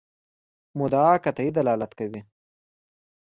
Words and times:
مدعا 0.79 1.13
قطعي 1.25 1.49
دلالت 1.57 1.91
کوي. 1.99 2.21